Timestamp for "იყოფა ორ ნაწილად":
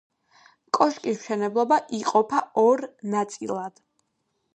1.97-3.79